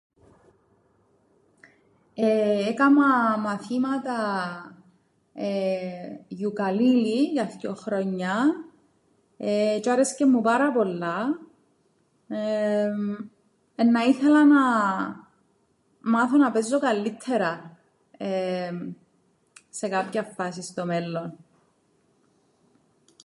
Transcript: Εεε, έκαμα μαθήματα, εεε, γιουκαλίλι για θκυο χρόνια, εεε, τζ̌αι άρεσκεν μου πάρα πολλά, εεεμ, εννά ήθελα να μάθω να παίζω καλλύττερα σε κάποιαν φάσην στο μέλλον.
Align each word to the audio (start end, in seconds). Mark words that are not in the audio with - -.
Εεε, 2.13 2.65
έκαμα 2.67 3.37
μαθήματα, 3.39 4.17
εεε, 5.33 6.23
γιουκαλίλι 6.27 7.23
για 7.23 7.47
θκυο 7.47 7.73
χρόνια, 7.75 8.33
εεε, 9.37 9.77
τζ̌αι 9.79 9.87
άρεσκεν 9.91 10.29
μου 10.29 10.41
πάρα 10.41 10.71
πολλά, 10.71 11.25
εεεμ, 12.27 13.15
εννά 13.75 14.05
ήθελα 14.05 14.45
να 14.45 14.61
μάθω 16.01 16.37
να 16.37 16.51
παίζω 16.51 16.79
καλλύττερα 16.79 17.79
σε 19.69 19.87
κάποιαν 19.89 20.25
φάσην 20.33 20.63
στο 20.63 20.85
μέλλον. 20.85 21.33